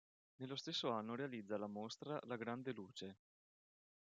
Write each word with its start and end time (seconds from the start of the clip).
Nello 0.37 0.55
stesso 0.55 0.89
anno 0.89 1.13
realizza 1.13 1.57
la 1.59 1.67
mostra 1.67 2.19
"La 2.23 2.35
grande 2.35 2.71
luce. 2.73 3.17